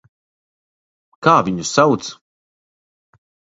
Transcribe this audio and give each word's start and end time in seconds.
Kā 1.29 1.35
viņu 1.51 1.67
sauc? 1.73 2.11